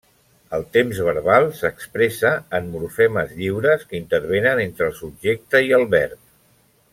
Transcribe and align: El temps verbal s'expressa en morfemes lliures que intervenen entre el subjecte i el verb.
El 0.57 0.63
temps 0.77 1.01
verbal 1.07 1.43
s'expressa 1.59 2.31
en 2.59 2.71
morfemes 2.77 3.35
lliures 3.43 3.85
que 3.91 4.01
intervenen 4.01 4.63
entre 4.67 4.89
el 4.89 4.97
subjecte 5.03 5.63
i 5.69 5.73
el 5.81 5.87
verb. 5.97 6.19